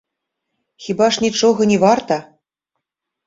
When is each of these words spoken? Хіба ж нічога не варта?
Хіба 0.85 1.09
ж 1.17 1.25
нічога 1.25 1.67
не 1.71 1.77
варта? 1.85 2.17